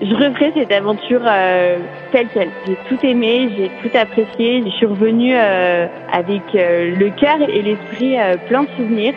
je 0.00 0.14
referai 0.14 0.52
cette 0.54 0.70
aventure 0.70 1.22
euh, 1.24 1.78
telle 2.12 2.28
qu'elle. 2.28 2.50
J'ai 2.66 2.76
tout 2.88 3.04
aimé, 3.04 3.50
j'ai 3.56 3.70
tout 3.82 3.96
apprécié. 3.96 4.62
Je 4.64 4.70
suis 4.70 4.86
revenue 4.86 5.34
euh, 5.34 5.86
avec 6.12 6.42
euh, 6.54 6.94
le 6.94 7.10
cœur 7.10 7.40
et 7.40 7.62
l'esprit 7.62 8.16
plein 8.46 8.62
de 8.62 8.68
souvenirs. 8.76 9.14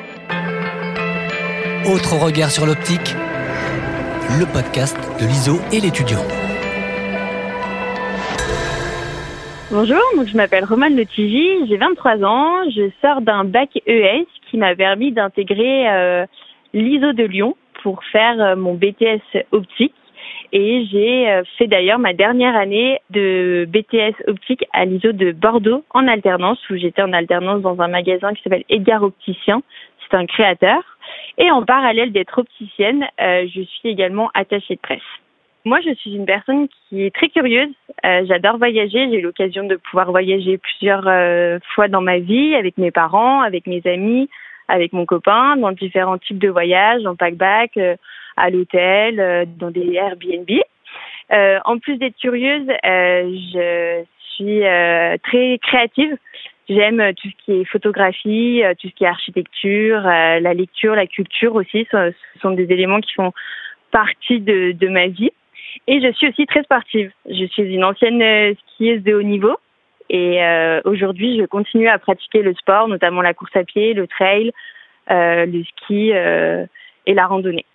Autre 1.85 2.23
regard 2.23 2.49
sur 2.49 2.65
l'optique, 2.65 3.15
le 4.39 4.45
podcast 4.51 4.97
de 5.19 5.25
l'ISO 5.25 5.59
et 5.71 5.79
l'étudiant. 5.79 6.23
Bonjour, 9.71 10.01
donc 10.17 10.27
je 10.27 10.35
m'appelle 10.35 10.65
Romane 10.65 10.95
Letigi, 10.95 11.67
j'ai 11.67 11.77
23 11.77 12.23
ans, 12.25 12.69
je 12.69 12.89
sors 13.01 13.21
d'un 13.21 13.45
bac 13.45 13.69
ES 13.87 14.25
qui 14.49 14.57
m'a 14.57 14.75
permis 14.75 15.13
d'intégrer 15.13 16.25
l'ISO 16.73 17.13
de 17.13 17.23
Lyon 17.23 17.55
pour 17.81 18.03
faire 18.11 18.57
mon 18.57 18.73
BTS 18.73 19.45
optique 19.51 19.93
et 20.53 20.85
j'ai 20.91 21.29
euh, 21.29 21.43
fait 21.57 21.67
d'ailleurs 21.67 21.99
ma 21.99 22.13
dernière 22.13 22.55
année 22.55 22.99
de 23.09 23.65
BTS 23.69 24.27
optique 24.27 24.65
à 24.73 24.85
l'ISO 24.85 25.13
de 25.13 25.31
Bordeaux 25.31 25.83
en 25.91 26.07
alternance, 26.07 26.59
où 26.69 26.75
j'étais 26.75 27.01
en 27.01 27.13
alternance 27.13 27.61
dans 27.61 27.79
un 27.79 27.87
magasin 27.87 28.33
qui 28.33 28.43
s'appelle 28.43 28.65
Edgar 28.69 29.03
Opticien. 29.03 29.61
C'est 30.03 30.17
un 30.17 30.25
créateur. 30.25 30.81
Et 31.37 31.49
en 31.51 31.63
parallèle 31.63 32.11
d'être 32.11 32.37
opticienne, 32.37 33.07
euh, 33.21 33.47
je 33.53 33.61
suis 33.61 33.89
également 33.89 34.29
attachée 34.33 34.75
de 34.75 34.81
presse. 34.81 34.99
Moi, 35.63 35.79
je 35.85 35.93
suis 35.93 36.15
une 36.15 36.25
personne 36.25 36.67
qui 36.89 37.03
est 37.03 37.15
très 37.15 37.29
curieuse. 37.29 37.69
Euh, 38.03 38.25
j'adore 38.27 38.57
voyager. 38.57 39.09
J'ai 39.09 39.19
eu 39.19 39.21
l'occasion 39.21 39.63
de 39.63 39.75
pouvoir 39.75 40.11
voyager 40.11 40.57
plusieurs 40.57 41.07
fois 41.75 41.87
dans 41.87 42.01
ma 42.01 42.17
vie 42.17 42.55
avec 42.55 42.77
mes 42.77 42.91
parents, 42.91 43.41
avec 43.41 43.67
mes 43.67 43.81
amis, 43.85 44.27
avec 44.71 44.93
mon 44.93 45.05
copain, 45.05 45.57
dans 45.57 45.71
différents 45.71 46.17
types 46.17 46.39
de 46.39 46.49
voyages, 46.49 47.05
en 47.05 47.15
pack-back, 47.15 47.77
à 48.37 48.49
l'hôtel, 48.49 49.19
euh, 49.19 49.45
dans 49.45 49.71
des 49.71 49.93
Airbnb. 49.93 50.49
Euh, 51.31 51.59
en 51.65 51.77
plus 51.77 51.97
d'être 51.97 52.17
curieuse, 52.17 52.67
euh, 52.69 53.37
je 53.53 54.03
suis 54.33 54.61
très 55.23 55.59
créative. 55.59 56.17
J'aime 56.69 57.13
tout 57.15 57.27
ce 57.27 57.45
qui 57.45 57.61
est 57.61 57.65
photographie, 57.65 58.63
tout 58.79 58.87
ce 58.87 58.93
qui 58.93 59.03
est 59.03 59.07
architecture, 59.07 59.99
la 60.01 60.53
lecture, 60.53 60.95
la 60.95 61.05
culture 61.05 61.55
aussi. 61.55 61.85
Ce 61.91 62.13
sont 62.41 62.51
des 62.51 62.63
éléments 62.71 63.01
qui 63.01 63.13
font 63.13 63.33
partie 63.91 64.39
de, 64.39 64.71
de 64.71 64.87
ma 64.87 65.07
vie. 65.07 65.31
Et 65.87 66.01
je 66.01 66.11
suis 66.13 66.29
aussi 66.29 66.45
très 66.45 66.63
sportive. 66.63 67.11
Je 67.29 67.45
suis 67.45 67.63
une 67.63 67.83
ancienne 67.83 68.55
skieuse 68.73 69.03
de 69.03 69.13
haut 69.13 69.21
niveau. 69.21 69.57
Et 70.11 70.43
euh, 70.43 70.81
aujourd'hui, 70.83 71.39
je 71.39 71.45
continue 71.45 71.87
à 71.87 71.97
pratiquer 71.97 72.41
le 72.41 72.53
sport, 72.53 72.89
notamment 72.89 73.21
la 73.21 73.33
course 73.33 73.55
à 73.55 73.63
pied, 73.63 73.93
le 73.93 74.07
trail, 74.07 74.51
euh, 75.09 75.45
le 75.45 75.63
ski 75.63 76.11
euh, 76.13 76.65
et 77.05 77.13
la 77.13 77.27
randonnée. 77.27 77.65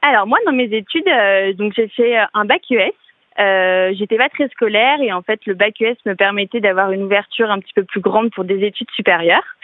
Alors 0.00 0.28
moi, 0.28 0.38
dans 0.46 0.52
mes 0.52 0.72
études, 0.72 1.10
donc 1.56 1.72
j'ai 1.74 1.88
fait 1.88 2.16
un 2.32 2.44
bac 2.44 2.62
US. 2.70 2.92
J'étais 3.98 4.18
pas 4.18 4.28
très 4.28 4.48
scolaire 4.48 5.00
et 5.00 5.12
en 5.12 5.22
fait 5.22 5.40
le 5.46 5.54
bac 5.54 5.80
US 5.80 5.96
me 6.06 6.14
permettait 6.14 6.60
d'avoir 6.60 6.92
une 6.92 7.02
ouverture 7.02 7.50
un 7.50 7.58
petit 7.58 7.72
peu 7.72 7.82
plus 7.82 8.00
grande 8.02 8.30
pour 8.30 8.44
des 8.44 8.64
études 8.64 8.90
supérieures. 8.94 9.56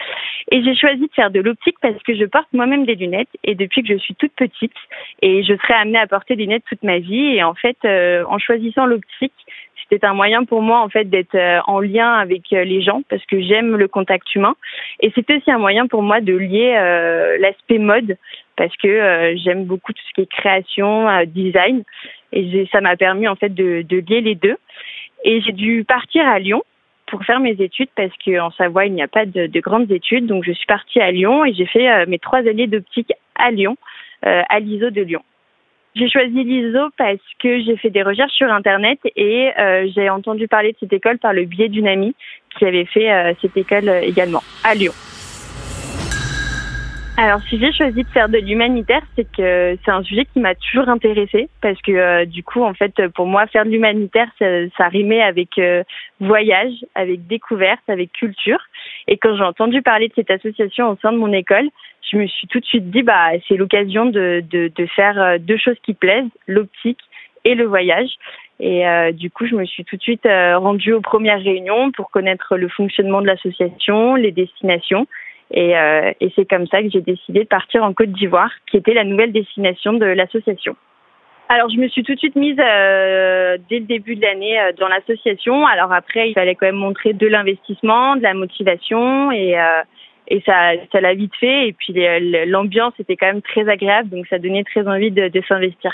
Et 0.51 0.63
j'ai 0.63 0.75
choisi 0.75 1.01
de 1.01 1.13
faire 1.15 1.29
de 1.29 1.39
l'optique 1.39 1.77
parce 1.79 2.01
que 2.03 2.15
je 2.15 2.25
porte 2.25 2.47
moi-même 2.53 2.85
des 2.85 2.95
lunettes 2.95 3.29
et 3.43 3.53
depuis 3.53 3.83
que 3.83 3.93
je 3.93 3.99
suis 3.99 4.15
toute 4.15 4.33
petite 4.33 4.73
et 5.21 5.43
je 5.43 5.53
serai 5.53 5.75
amenée 5.75 5.99
à 5.99 6.07
porter 6.07 6.35
des 6.35 6.43
lunettes 6.43 6.65
toute 6.67 6.83
ma 6.83 6.97
vie 6.97 7.35
et 7.35 7.43
en 7.43 7.53
fait 7.53 7.77
en 7.85 8.39
choisissant 8.39 8.87
l'optique 8.87 9.33
c'était 9.91 10.07
un 10.07 10.13
moyen 10.13 10.45
pour 10.45 10.61
moi 10.61 10.79
en 10.79 10.87
fait 10.87 11.09
d'être 11.09 11.37
en 11.67 11.81
lien 11.81 12.13
avec 12.13 12.43
les 12.51 12.81
gens 12.81 13.01
parce 13.09 13.25
que 13.25 13.41
j'aime 13.41 13.75
le 13.75 13.87
contact 13.89 14.33
humain 14.35 14.55
et 15.01 15.11
c'était 15.13 15.35
aussi 15.35 15.51
un 15.51 15.57
moyen 15.57 15.87
pour 15.87 16.01
moi 16.01 16.21
de 16.21 16.33
lier 16.33 16.73
l'aspect 17.39 17.77
mode 17.77 18.17
parce 18.61 18.77
que 18.77 18.87
euh, 18.87 19.35
j'aime 19.37 19.65
beaucoup 19.65 19.91
tout 19.91 20.03
ce 20.07 20.13
qui 20.13 20.21
est 20.21 20.31
création, 20.31 21.09
euh, 21.09 21.25
design, 21.25 21.83
et 22.31 22.67
ça 22.71 22.79
m'a 22.79 22.95
permis 22.95 23.27
en 23.27 23.35
fait 23.35 23.49
de, 23.49 23.83
lier 23.89 24.21
les 24.21 24.35
deux. 24.35 24.55
Et 25.23 25.41
j'ai 25.41 25.51
dû 25.51 25.83
partir 25.83 26.27
à 26.27 26.37
Lyon 26.37 26.63
pour 27.07 27.23
faire 27.25 27.39
mes 27.39 27.59
études 27.59 27.89
parce 27.95 28.11
qu'en 28.23 28.51
Savoie 28.51 28.85
il 28.85 28.93
n'y 28.93 29.01
a 29.01 29.07
pas 29.07 29.25
de, 29.25 29.47
de, 29.47 29.59
grandes 29.59 29.91
études, 29.91 30.27
donc 30.27 30.43
je 30.43 30.51
suis 30.51 30.67
partie 30.67 30.99
à 30.99 31.11
Lyon 31.11 31.43
et 31.43 31.53
j'ai 31.53 31.65
fait 31.65 31.89
euh, 31.89 32.05
mes 32.07 32.19
trois 32.19 32.39
années 32.39 32.67
d'optique 32.67 33.11
à 33.33 33.49
Lyon, 33.49 33.77
à 34.23 34.59
l'ISO 34.59 34.91
de 34.91 35.01
Lyon. 35.01 35.23
J'ai 35.93 36.09
choisi 36.09 36.43
l'ISO 36.43 36.89
parce 36.97 37.19
que 37.39 37.61
j'ai 37.61 37.75
fait 37.75 37.89
des 37.89 38.01
recherches 38.01 38.31
sur 38.31 38.51
Internet 38.51 38.99
et 39.15 39.49
j'ai 39.93 40.09
entendu 40.09 40.47
parler 40.47 40.71
de 40.71 40.77
cette 40.79 40.93
école 40.93 41.17
par 41.17 41.33
le 41.33 41.43
biais 41.45 41.67
d'une 41.67 41.87
amie 41.87 42.15
qui 42.57 42.65
avait 42.65 42.85
fait 42.85 43.35
cette 43.41 43.57
école 43.57 43.89
également 44.01 44.41
à 44.63 44.73
Lyon. 44.73 44.93
Alors, 47.17 47.41
si 47.49 47.59
j'ai 47.59 47.73
choisi 47.73 48.03
de 48.03 48.09
faire 48.09 48.29
de 48.29 48.37
l'humanitaire, 48.37 49.01
c'est 49.15 49.29
que 49.29 49.77
c'est 49.83 49.91
un 49.91 50.01
sujet 50.01 50.25
qui 50.25 50.39
m'a 50.39 50.55
toujours 50.55 50.87
intéressée 50.87 51.49
parce 51.61 51.79
que 51.81 51.91
euh, 51.91 52.25
du 52.25 52.41
coup, 52.41 52.63
en 52.63 52.73
fait, 52.73 53.07
pour 53.09 53.25
moi, 53.25 53.47
faire 53.47 53.65
de 53.65 53.69
l'humanitaire, 53.69 54.29
ça, 54.39 54.45
ça, 54.77 54.87
rimait 54.87 55.21
avec 55.21 55.57
euh, 55.57 55.83
voyage, 56.21 56.73
avec 56.95 57.27
découverte, 57.27 57.81
avec 57.89 58.13
culture. 58.13 58.59
Et 59.07 59.17
quand 59.17 59.35
j'ai 59.35 59.43
entendu 59.43 59.81
parler 59.81 60.07
de 60.07 60.13
cette 60.15 60.31
association 60.31 60.89
au 60.89 60.97
sein 61.01 61.11
de 61.11 61.17
mon 61.17 61.33
école, 61.33 61.69
je 62.09 62.17
me 62.17 62.27
suis 62.27 62.47
tout 62.47 62.59
de 62.59 62.65
suite 62.65 62.89
dit, 62.89 63.03
bah, 63.03 63.31
c'est 63.47 63.57
l'occasion 63.57 64.05
de, 64.05 64.41
de, 64.49 64.71
de, 64.73 64.85
faire 64.85 65.21
euh, 65.21 65.37
deux 65.37 65.57
choses 65.57 65.77
qui 65.83 65.93
plaisent, 65.93 66.31
l'optique 66.47 67.01
et 67.43 67.55
le 67.55 67.65
voyage. 67.65 68.09
Et 68.63 68.83
du 69.13 69.31
coup, 69.31 69.47
je 69.47 69.55
me 69.55 69.65
suis 69.65 69.83
tout 69.83 69.97
de 69.97 70.01
suite 70.03 70.27
rendue 70.27 70.93
aux 70.93 71.01
premières 71.01 71.41
réunions 71.41 71.91
pour 71.91 72.11
connaître 72.11 72.57
le 72.57 72.69
fonctionnement 72.69 73.19
de 73.19 73.25
l'association, 73.25 74.13
les 74.13 74.31
destinations 74.31 75.07
et, 75.51 75.77
euh, 75.77 76.11
et 76.19 76.31
c'est 76.35 76.49
comme 76.49 76.67
ça 76.67 76.81
que 76.81 76.89
j'ai 76.89 77.01
décidé 77.01 77.41
de 77.41 77.47
partir 77.47 77.83
en 77.83 77.93
Côte 77.93 78.11
d'Ivoire, 78.11 78.51
qui 78.69 78.77
était 78.77 78.93
la 78.93 79.03
nouvelle 79.03 79.31
destination 79.31 79.93
de 79.93 80.05
l'association. 80.05 80.75
Alors, 81.49 81.69
je 81.69 81.75
me 81.75 81.89
suis 81.89 82.03
tout 82.03 82.13
de 82.13 82.17
suite 82.17 82.37
mise 82.37 82.55
euh, 82.59 83.57
dès 83.69 83.79
le 83.79 83.85
début 83.85 84.15
de 84.15 84.21
l'année 84.21 84.57
euh, 84.57 84.71
dans 84.79 84.87
l'association. 84.87 85.67
Alors 85.67 85.91
après, 85.91 86.29
il 86.29 86.33
fallait 86.33 86.55
quand 86.55 86.65
même 86.65 86.75
montrer 86.75 87.11
de 87.11 87.27
l'investissement, 87.27 88.15
de 88.15 88.23
la 88.23 88.33
motivation 88.33 89.33
et 89.33 89.59
euh, 89.59 89.81
et 90.29 90.41
ça 90.45 90.71
ça 90.93 91.01
l'a 91.01 91.13
vite 91.13 91.35
fait. 91.37 91.67
Et 91.67 91.73
puis 91.73 91.93
l'ambiance 92.47 92.93
était 92.99 93.17
quand 93.17 93.25
même 93.25 93.41
très 93.41 93.67
agréable, 93.67 94.07
donc 94.07 94.27
ça 94.27 94.39
donnait 94.39 94.63
très 94.63 94.87
envie 94.87 95.11
de, 95.11 95.27
de 95.27 95.41
s'investir. 95.45 95.93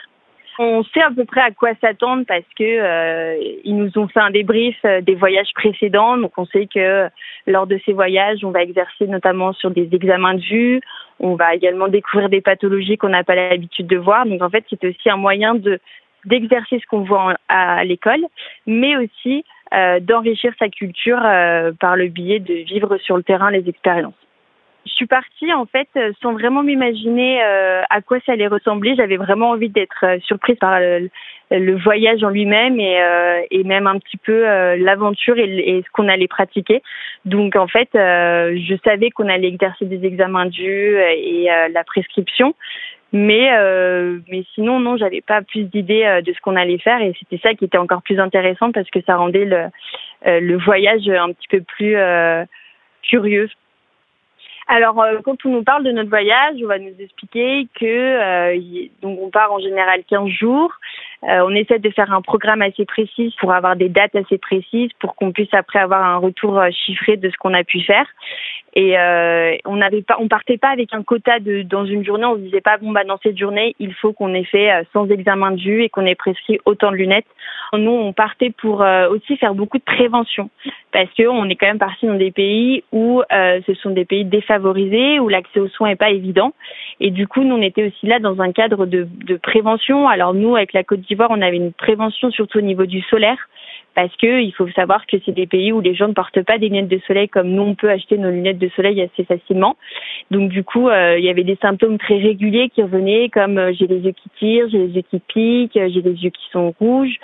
On 0.60 0.84
sait 0.84 1.02
à 1.02 1.12
peu 1.12 1.26
près 1.26 1.42
à 1.42 1.52
quoi 1.52 1.70
s'attendre 1.82 2.24
parce 2.28 2.46
que 2.58 2.64
euh, 2.64 3.38
ils 3.64 3.76
nous 3.76 3.96
ont 3.98 4.08
fait 4.08 4.20
un 4.20 4.32
débrief 4.32 4.76
euh, 4.86 5.02
des 5.02 5.14
voyages 5.14 5.54
précédents. 5.54 6.18
Donc 6.18 6.32
on 6.38 6.46
sait 6.46 6.68
que 6.68 7.10
lors 7.46 7.68
de 7.68 7.80
ces 7.86 7.94
voyages, 7.94 8.44
on 8.44 8.52
va 8.52 8.64
exercer 8.64 9.06
notamment 9.06 9.54
sur 9.54 9.70
des 9.70 9.88
examens 9.92 10.34
de 10.34 10.42
vue. 10.42 10.82
On 11.20 11.36
va 11.36 11.54
également 11.54 11.88
découvrir 11.88 12.30
des 12.30 12.42
pathologies 12.42 12.98
qu'on 12.98 13.10
n'a 13.10 13.24
pas 13.24 13.36
l'habitude 13.36 13.88
de 13.88 13.98
voir. 13.98 14.26
Donc 14.26 14.42
en 14.42 14.50
fait, 14.50 14.66
c'est 14.70 14.84
aussi 14.84 15.10
un 15.10 15.18
moyen 15.18 15.56
de 15.56 15.80
d'exercer 16.26 16.80
ce 16.80 16.86
qu'on 16.88 17.04
voit 17.04 17.36
à 17.48 17.84
l'école, 17.86 18.26
mais 18.66 18.98
aussi 18.98 19.46
euh, 19.74 20.00
d'enrichir 20.00 20.54
sa 20.60 20.70
culture 20.70 21.20
euh, 21.24 21.72
par 21.80 21.96
le 21.96 22.08
biais 22.08 22.40
de 22.40 22.54
vivre 22.54 22.98
sur 22.98 23.18
le 23.18 23.24
terrain 23.24 23.52
les 23.52 23.68
expériences. 23.68 24.14
Je 24.88 24.94
suis 24.94 25.06
partie 25.06 25.54
en 25.54 25.66
fait 25.66 25.88
euh, 25.98 26.12
sans 26.22 26.34
vraiment 26.34 26.64
m'imaginer 26.64 27.44
euh, 27.44 27.82
à 27.90 28.02
quoi 28.02 28.20
ça 28.26 28.34
allait 28.34 28.48
ressembler. 28.48 28.96
J'avais 28.96 29.18
vraiment 29.18 29.52
envie 29.52 29.70
d'être 29.70 30.04
euh, 30.04 30.20
surprise 30.22 30.58
par 30.60 30.80
le, 30.80 31.76
voyage 31.78 32.24
en 32.24 32.30
lui-même 32.30 32.80
et, 32.80 33.64
même 33.64 33.88
un 33.88 34.00
petit 34.00 34.18
peu 34.18 34.44
l'aventure 34.76 35.38
et, 35.38 35.82
ce 35.86 35.92
qu'on 35.94 36.10
allait 36.10 36.28
pratiquer. 36.28 36.82
Donc 37.24 37.56
en 37.56 37.68
fait, 37.68 37.88
je 37.94 38.76
savais 38.84 39.12
qu'on 39.12 39.30
allait 39.30 39.48
exercer 39.48 39.86
des 39.86 40.06
examens 40.06 40.50
vue 40.50 40.98
et 41.00 41.48
la 41.72 41.84
prescription. 41.86 42.54
Mais 43.14 43.50
mais 44.28 44.44
sinon 44.56 44.82
non, 44.82 44.98
j'avais 44.98 45.22
pas 45.22 45.42
plus 45.42 45.64
d'idées 45.64 46.22
de 46.26 46.34
ce 46.34 46.40
qu'on 46.42 46.58
allait 46.58 46.80
faire 46.80 47.02
et 47.02 47.14
c'était 47.18 47.42
ça 47.42 47.54
qui 47.54 47.64
était 47.64 47.78
encore 47.78 48.02
plus 48.02 48.20
intéressant 48.20 48.74
parce 48.74 48.90
que 48.90 49.00
ça 49.06 49.16
rendait 49.16 49.46
le 50.26 50.58
voyage 50.58 51.08
un 51.08 51.32
petit 51.32 51.48
peu 51.48 51.62
plus 51.62 51.96
curieux 53.04 53.48
alors, 54.68 55.02
euh, 55.02 55.20
quand 55.24 55.46
on 55.46 55.50
nous 55.50 55.64
parle 55.64 55.86
de 55.86 55.92
notre 55.92 56.10
voyage, 56.10 56.56
on 56.62 56.68
va 56.68 56.78
nous 56.78 56.94
expliquer 57.00 57.68
que 57.80 57.86
euh, 57.86 58.88
donc 59.02 59.18
on 59.22 59.30
part 59.30 59.52
en 59.54 59.60
général 59.60 60.04
15 60.10 60.28
jours. 60.28 60.74
Euh, 61.24 61.40
on 61.46 61.52
essaie 61.52 61.80
de 61.80 61.90
faire 61.90 62.14
un 62.14 62.22
programme 62.22 62.62
assez 62.62 62.86
précis 62.86 63.34
pour 63.40 63.54
avoir 63.54 63.78
des 63.78 63.88
dates 63.88 64.16
assez 64.16 64.38
précises 64.38 64.92
pour 65.00 65.16
qu'on 65.16 65.32
puisse 65.32 65.54
après 65.54 65.80
avoir 65.80 66.04
un 66.04 66.18
retour 66.18 66.62
chiffré 66.72 67.16
de 67.16 67.30
ce 67.30 67.38
qu'on 67.38 67.54
a 67.54 67.64
pu 67.64 67.82
faire. 67.82 68.06
Et 68.80 68.96
on 69.66 69.76
n'avait 69.78 70.04
pas, 70.04 70.18
on 70.20 70.28
partait 70.28 70.60
pas 70.60 70.70
avec 70.70 70.94
un 70.94 71.02
quota 71.02 71.40
de 71.40 71.64
dans 71.64 71.86
une 71.86 72.06
journée. 72.06 72.26
On 72.26 72.36
se 72.36 72.42
disait 72.42 72.62
pas 72.62 72.78
bon 72.78 72.92
bah 72.92 73.04
dans 73.04 73.18
cette 73.24 73.38
journée 73.38 73.76
il 73.80 73.92
faut 73.96 74.14
qu'on 74.14 74.36
ait 74.36 74.44
fait 74.44 74.70
sans 74.94 75.10
examen 75.10 75.50
de 75.52 75.60
vue 75.60 75.82
et 75.82 75.90
qu'on 75.90 76.06
ait 76.06 76.14
prescrit 76.14 76.60
autant 76.64 76.92
de 76.92 76.96
lunettes. 76.98 77.26
Nous 77.74 77.90
on 77.90 78.14
partait 78.14 78.52
pour 78.52 78.86
aussi 79.10 79.36
faire 79.38 79.56
beaucoup 79.56 79.80
de 79.80 79.84
prévention 79.84 80.52
parce 80.92 81.12
que 81.18 81.28
on 81.28 81.50
est 81.50 81.56
quand 81.56 81.66
même 81.66 81.80
parti 81.80 82.06
dans 82.06 82.14
des 82.14 82.30
pays 82.30 82.84
où 82.92 83.24
ce 83.32 83.74
sont 83.82 83.90
des 83.90 84.06
pays 84.06 84.26
défavorisés 84.26 85.20
où 85.20 85.28
l'accès 85.28 85.60
aux 85.60 85.70
soins 85.70 85.90
n'est 85.90 85.96
pas 85.96 86.12
évident. 86.12 86.54
Et 87.00 87.12
du 87.12 87.28
coup, 87.28 87.44
nous, 87.44 87.56
on 87.56 87.62
était 87.62 87.88
aussi 87.88 88.06
là 88.06 88.20
dans 88.20 88.42
un 88.42 88.52
cadre 88.52 88.86
de, 88.86 89.08
de 89.26 89.38
prévention. 89.38 90.08
Alors 90.08 90.34
nous, 90.34 90.56
avec 90.56 90.74
la 90.74 90.84
Côte 90.84 91.02
d'Ivoire, 91.02 91.30
on 91.32 91.42
avait 91.42 91.58
une 91.58 91.74
prévention 91.74 92.32
surtout 92.32 92.60
au 92.60 92.62
niveau 92.62 92.86
du 92.86 93.02
solaire 93.02 93.38
parce 93.98 94.16
que 94.18 94.42
il 94.42 94.54
faut 94.54 94.70
savoir 94.70 95.08
que 95.08 95.18
c'est 95.26 95.32
des 95.32 95.48
pays 95.48 95.74
où 95.74 95.82
les 95.82 95.96
gens 95.96 96.08
ne 96.08 96.14
portent 96.14 96.44
pas 96.44 96.60
des 96.60 96.68
lunettes 96.68 96.88
de 96.88 97.02
soleil 97.08 97.28
comme 97.30 97.50
nous 97.50 97.64
on 97.64 97.74
peut 97.74 97.90
acheter 97.90 98.20
nos 98.20 98.30
lunettes 98.30 98.60
de 98.60 98.70
soleil 98.76 99.02
assez 99.02 99.24
facilement. 99.24 99.76
Donc 100.30 100.50
du 100.50 100.64
coup, 100.64 100.90
il 100.92 101.24
y 101.24 101.30
avait 101.30 101.44
des 101.44 101.58
symptômes 101.60 101.98
très 101.98 102.20
réguliers 102.20 102.70
qui 102.70 102.84
revenaient 102.84 103.30
comme 103.30 103.60
j'ai 103.74 103.88
les 103.88 104.02
yeux 104.02 104.12
qui 104.12 104.30
tirent, 104.38 104.70
j'ai 104.70 104.78
les 104.78 104.96
yeux 104.98 105.04
qui 105.10 105.20
piquent, 105.20 105.74
j'ai 105.74 106.02
les 106.02 106.24
yeux 106.24 106.30
qui 106.30 106.46
sont 106.52 106.76
rouges. 106.80 107.18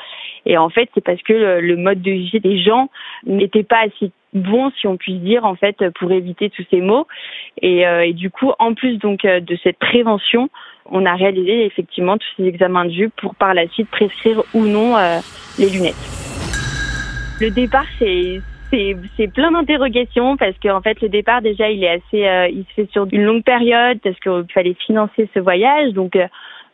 Et 0.48 0.58
en 0.58 0.70
fait, 0.70 0.90
c'est 0.94 1.04
parce 1.04 1.22
que 1.22 1.60
le, 1.60 1.78
mode 1.78 2.02
de 2.02 2.12
vie 2.12 2.40
des 2.40 2.58
gens 2.58 2.90
n'était 3.25 3.64
pas 3.64 3.81
assez 3.86 4.12
bon, 4.34 4.72
si 4.80 4.88
on 4.88 4.98
puisse 4.98 5.22
dire, 5.22 5.46
en 5.46 5.56
fait, 5.56 5.90
pour 6.00 6.12
éviter 6.12 6.50
tous 6.50 6.66
ces 6.70 6.81
maux. 6.81 7.08
Et, 7.62 7.86
euh, 7.86 8.12
du 8.14 8.30
coup, 8.30 8.52
en 8.60 8.74
plus 8.74 8.98
donc 8.98 9.25
euh, 9.25 9.40
de 9.40 9.58
cette 9.64 9.78
prévention, 9.78 10.50
on 10.86 11.06
a 11.06 11.16
réalisé 11.16 11.66
effectivement 11.66 12.18
tous 12.18 12.28
ces 12.38 12.46
examens 12.46 12.86
de 12.86 12.92
vue 12.92 13.10
pour 13.10 13.36
par 13.36 13.54
la 13.54 13.68
suite 13.70 13.90
prescrire 13.90 14.44
ou 14.54 14.66
non 14.66 14.98
euh, 14.98 15.20
les 15.58 15.70
lunettes. 15.70 16.23
Le 17.40 17.50
départ, 17.50 17.86
c'est 18.00 18.42
c'est 19.18 19.32
plein 19.32 19.52
d'interrogations 19.52 20.36
parce 20.36 20.58
qu'en 20.58 20.82
fait 20.82 21.00
le 21.02 21.08
départ 21.08 21.44
déjà 21.44 21.70
il 21.70 21.84
est 21.84 21.90
assez 21.90 22.52
il 22.52 22.66
se 22.70 22.74
fait 22.74 22.92
sur 22.92 23.06
une 23.12 23.24
longue 23.24 23.44
période 23.44 24.00
parce 24.04 24.20
qu'il 24.20 24.52
fallait 24.52 24.74
financer 24.74 25.30
ce 25.32 25.40
voyage 25.40 25.94
donc 25.94 26.18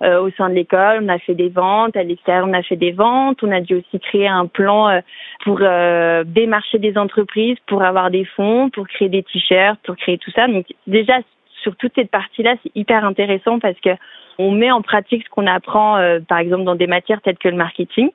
euh, 0.02 0.22
au 0.22 0.32
sein 0.32 0.48
de 0.50 0.56
l'école. 0.56 1.00
On 1.04 1.10
a 1.10 1.20
fait 1.20 1.36
des 1.36 1.50
ventes, 1.50 1.98
à 1.98 2.04
l'extérieur 2.04 2.48
on 2.48 2.54
a 2.54 2.64
fait 2.64 2.78
des 2.78 2.94
ventes. 2.94 3.44
On 3.44 3.52
a 3.52 3.60
dû 3.60 3.76
aussi 3.76 4.00
créer 4.00 4.30
un 4.30 4.46
plan 4.46 4.88
euh, 4.88 5.02
pour 5.44 5.60
euh, 5.62 6.24
démarcher 6.26 6.80
des 6.80 6.98
entreprises, 6.98 7.58
pour 7.68 7.84
avoir 7.84 8.10
des 8.10 8.24
fonds, 8.24 8.70
pour 8.70 8.88
créer 8.88 9.10
des 9.10 9.24
t-shirts, 9.24 9.78
pour 9.84 9.98
créer 9.98 10.18
tout 10.18 10.32
ça. 10.32 10.48
Donc 10.48 10.68
déjà 10.88 11.20
sur 11.64 11.76
toute 11.76 11.92
cette 11.96 12.12
partie-là, 12.12 12.56
c'est 12.64 12.72
hyper 12.76 13.04
intéressant 13.04 13.60
parce 13.60 13.78
que 13.82 13.90
on 14.38 14.52
met 14.52 14.72
en 14.72 14.82
pratique 14.82 15.26
ce 15.26 15.30
qu'on 15.30 15.48
apprend, 15.48 16.00
par 16.30 16.38
exemple 16.38 16.64
dans 16.64 16.76
des 16.76 16.88
matières 16.88 17.22
telles 17.22 17.38
que 17.38 17.50
le 17.50 17.58
marketing. 17.58 18.10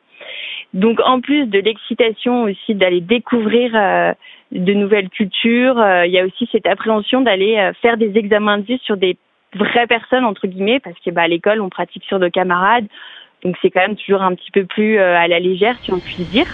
Donc 0.72 0.98
en 1.04 1.20
plus 1.20 1.46
de 1.46 1.58
l'excitation 1.60 2.44
aussi 2.44 2.74
d'aller 2.74 3.00
découvrir 3.00 3.72
de 4.50 4.72
nouvelles 4.72 5.08
cultures, 5.08 5.76
il 6.04 6.10
y 6.10 6.18
a 6.18 6.24
aussi 6.24 6.48
cette 6.50 6.66
appréhension 6.66 7.20
d'aller 7.20 7.70
faire 7.80 7.96
des 7.96 8.16
examens 8.18 8.58
de 8.58 8.64
vue 8.64 8.78
sur 8.78 8.96
des 8.96 9.16
vraies 9.54 9.86
personnes 9.86 10.24
entre 10.24 10.48
guillemets 10.48 10.80
parce 10.80 10.98
que 10.98 11.10
bah, 11.10 11.22
à 11.22 11.28
l'école 11.28 11.60
on 11.60 11.68
pratique 11.68 12.02
sur 12.04 12.18
nos 12.18 12.30
camarades 12.30 12.86
donc 13.44 13.56
c'est 13.60 13.70
quand 13.70 13.80
même 13.80 13.96
toujours 13.96 14.22
un 14.22 14.34
petit 14.34 14.50
peu 14.50 14.64
plus 14.64 14.98
euh, 14.98 15.16
à 15.16 15.28
la 15.28 15.38
légère 15.38 15.76
si 15.82 15.92
on 15.92 16.00
puisse 16.00 16.28
dire. 16.30 16.46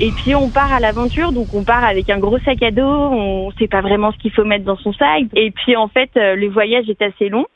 Et 0.00 0.10
puis 0.12 0.34
on 0.34 0.50
part 0.50 0.72
à 0.72 0.80
l'aventure, 0.80 1.32
donc 1.32 1.48
on 1.54 1.64
part 1.64 1.84
avec 1.84 2.08
un 2.10 2.18
gros 2.18 2.38
sac 2.40 2.62
à 2.62 2.70
dos, 2.70 2.82
on 2.84 3.50
sait 3.58 3.66
pas 3.66 3.80
vraiment 3.80 4.12
ce 4.12 4.18
qu'il 4.18 4.32
faut 4.32 4.44
mettre 4.44 4.64
dans 4.64 4.76
son 4.76 4.92
sac. 4.92 5.24
Et 5.34 5.50
puis 5.50 5.76
en 5.76 5.88
fait, 5.88 6.10
euh, 6.16 6.34
le 6.34 6.48
voyage 6.48 6.88
est 6.88 7.02
assez 7.02 7.28
long. 7.28 7.46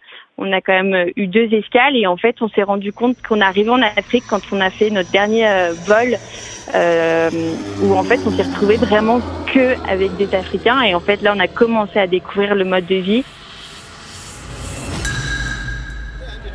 On 0.45 0.53
a 0.53 0.61
quand 0.61 0.73
même 0.73 1.11
eu 1.15 1.29
deux 1.29 1.55
escales 1.55 1.97
et 1.97 2.07
en 2.09 2.17
fait, 2.17 2.43
on 2.43 2.49
s'est 2.49 2.65
rendu 2.65 2.93
compte 2.93 3.17
qu'on 3.27 3.41
arrivait 3.41 3.71
en 3.71 3.81
Afrique 3.81 4.25
quand 4.27 4.43
on 4.51 4.61
a 4.61 4.73
fait 4.73 4.91
notre 4.91 5.11
dernier 5.11 5.47
euh, 5.47 5.75
vol, 5.87 6.19
euh, 6.75 7.57
où 7.79 7.95
en 7.95 8.03
fait, 8.03 8.21
on 8.25 8.33
s'est 8.33 8.43
retrouvé 8.43 8.77
vraiment 8.77 9.21
que 9.47 9.77
avec 9.85 10.17
des 10.17 10.29
Africains. 10.35 10.83
Et 10.83 10.97
en 10.97 11.01
fait, 11.01 11.23
là, 11.23 11.33
on 11.37 11.39
a 11.39 11.47
commencé 11.47 11.97
à 12.01 12.09
découvrir 12.09 12.57
le 12.57 12.65
mode 12.65 12.87
de 12.87 12.97
vie 12.97 13.25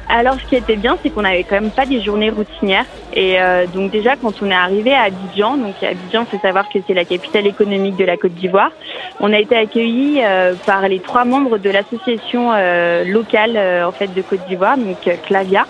Alors, 0.10 0.36
ce 0.40 0.46
qui 0.46 0.56
était 0.56 0.78
bien, 0.78 0.98
c'est 1.02 1.10
qu'on 1.10 1.24
n'avait 1.24 1.44
quand 1.44 1.60
même 1.60 1.72
pas 1.72 1.86
des 1.86 2.02
journées 2.02 2.30
routinières. 2.30 2.86
Et 3.14 3.42
euh, 3.42 3.66
donc 3.68 3.92
déjà, 3.92 4.16
quand 4.16 4.42
on 4.42 4.50
est 4.50 4.56
arrivé 4.56 4.94
à 4.94 5.04
Abidjan, 5.04 5.58
donc 5.58 5.76
Abidjan, 5.84 6.26
faut 6.26 6.40
savoir 6.40 6.70
que 6.70 6.80
c'est 6.88 6.94
la 6.94 7.04
capitale 7.04 7.46
économique 7.46 7.98
de 7.98 8.06
la 8.06 8.16
Côte 8.16 8.34
d'Ivoire, 8.34 8.72
on 9.20 9.34
a 9.34 9.40
été 9.40 9.56
accueillis 9.58 10.22
euh, 10.24 10.54
par 10.66 10.88
les 10.88 11.00
trois 11.00 11.26
membres 11.26 11.58
de 11.58 11.70
l'association 11.70 12.54
euh, 12.54 13.04
locale 13.04 13.58
en 13.84 13.92
fait 13.92 14.14
de 14.14 14.22
Côte 14.22 14.46
d'Ivoire, 14.48 14.78
donc 14.78 14.98
Clavia. 15.26 15.66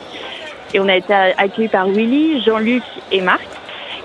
Et 0.73 0.79
on 0.79 0.87
a 0.87 0.95
été 0.95 1.13
accueillis 1.13 1.69
par 1.69 1.87
Willy, 1.87 2.41
Jean-Luc 2.43 2.83
et 3.11 3.21
Marc. 3.21 3.47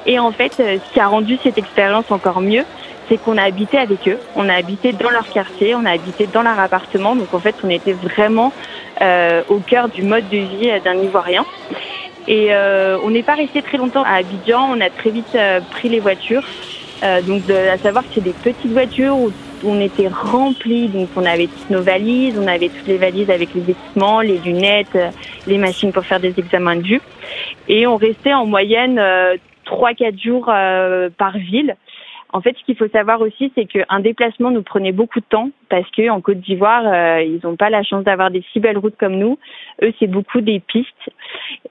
Et 0.06 0.18
en 0.18 0.32
fait, 0.32 0.54
ce 0.54 0.92
qui 0.92 1.00
a 1.00 1.08
rendu 1.08 1.38
cette 1.42 1.58
expérience 1.58 2.10
encore 2.10 2.40
mieux, 2.40 2.64
c'est 3.08 3.18
qu'on 3.18 3.36
a 3.36 3.42
habité 3.42 3.78
avec 3.78 4.08
eux, 4.08 4.18
on 4.36 4.48
a 4.48 4.54
habité 4.54 4.92
dans 4.92 5.10
leur 5.10 5.28
quartier, 5.28 5.74
on 5.74 5.84
a 5.84 5.90
habité 5.90 6.26
dans 6.26 6.42
leur 6.42 6.58
appartement. 6.58 7.16
Donc 7.16 7.34
en 7.34 7.40
fait, 7.40 7.54
on 7.62 7.68
était 7.68 7.92
vraiment 7.92 8.52
euh, 8.52 8.81
au 9.00 9.58
cœur 9.58 9.88
du 9.88 10.02
mode 10.02 10.28
de 10.28 10.38
vie 10.38 10.70
d'un 10.84 10.96
Ivoirien. 10.96 11.44
Et 12.28 12.48
euh, 12.50 12.98
on 13.02 13.10
n'est 13.10 13.22
pas 13.22 13.34
resté 13.34 13.62
très 13.62 13.78
longtemps 13.78 14.04
à 14.04 14.16
Abidjan, 14.18 14.76
on 14.76 14.80
a 14.80 14.90
très 14.90 15.10
vite 15.10 15.34
euh, 15.34 15.60
pris 15.70 15.88
les 15.88 16.00
voitures. 16.00 16.44
donc 17.26 17.44
de, 17.46 17.54
à 17.68 17.78
savoir 17.78 18.04
que 18.04 18.10
c'est 18.14 18.20
des 18.20 18.32
petites 18.32 18.70
voitures 18.70 19.16
où 19.16 19.32
on 19.64 19.80
était 19.80 20.08
remplis, 20.08 20.88
donc 20.88 21.08
on 21.16 21.24
avait 21.24 21.48
toutes 21.48 21.70
nos 21.70 21.82
valises, 21.82 22.38
on 22.38 22.46
avait 22.46 22.68
toutes 22.68 22.86
les 22.86 22.96
valises 22.96 23.30
avec 23.30 23.54
les 23.54 23.62
équipements, 23.62 24.20
les 24.20 24.38
lunettes, 24.38 24.98
les 25.48 25.58
machines 25.58 25.92
pour 25.92 26.04
faire 26.04 26.20
des 26.20 26.34
examens 26.38 26.76
de 26.76 26.82
vue. 26.82 27.00
Et 27.68 27.86
on 27.88 27.96
restait 27.96 28.34
en 28.34 28.46
moyenne 28.46 29.00
trois 29.64 29.94
4 29.94 30.18
jours 30.20 30.46
par 30.46 31.38
ville. 31.38 31.76
En 32.32 32.40
fait, 32.40 32.56
ce 32.58 32.64
qu'il 32.64 32.76
faut 32.76 32.88
savoir 32.88 33.20
aussi, 33.20 33.52
c'est 33.54 33.66
qu'un 33.66 34.00
déplacement 34.00 34.50
nous 34.50 34.62
prenait 34.62 34.92
beaucoup 34.92 35.20
de 35.20 35.24
temps 35.26 35.50
parce 35.68 35.88
que 35.90 36.08
en 36.08 36.22
Côte 36.22 36.40
d'Ivoire, 36.40 36.82
euh, 36.86 37.22
ils 37.22 37.40
n'ont 37.44 37.56
pas 37.56 37.68
la 37.68 37.82
chance 37.82 38.04
d'avoir 38.04 38.30
des 38.30 38.42
si 38.52 38.60
belles 38.60 38.78
routes 38.78 38.96
comme 38.98 39.16
nous. 39.16 39.38
Eux, 39.82 39.92
c'est 39.98 40.06
beaucoup 40.06 40.40
des 40.40 40.58
pistes. 40.60 41.10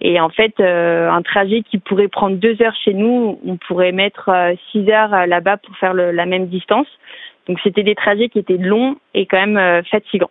Et 0.01 0.19
en 0.19 0.29
fait, 0.29 0.59
euh, 0.59 1.09
un 1.09 1.23
trajet 1.23 1.63
qui 1.63 1.79
pourrait 1.79 2.09
prendre 2.09 2.35
deux 2.37 2.61
heures 2.61 2.75
chez 2.83 2.93
nous, 2.93 3.39
on 3.43 3.57
pourrait 3.57 3.91
mettre 3.91 4.29
euh, 4.29 4.53
six 4.71 4.87
heures 4.91 5.25
là-bas 5.25 5.57
pour 5.57 5.75
faire 5.77 5.95
la 5.95 6.25
même 6.27 6.47
distance. 6.47 6.87
Donc, 7.47 7.59
c'était 7.63 7.83
des 7.83 7.95
trajets 7.95 8.29
qui 8.29 8.37
étaient 8.37 8.57
longs 8.57 8.97
et 9.15 9.25
quand 9.25 9.43
même 9.43 9.83
fatigants. 9.85 10.29